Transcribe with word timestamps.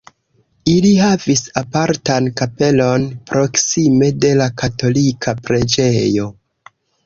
Ili 0.69 0.93
havis 1.01 1.43
apartan 1.61 2.31
kapelon 2.41 3.05
proksime 3.33 4.11
de 4.25 4.35
la 4.43 4.51
katolika 4.65 5.39
preĝejo. 5.47 6.31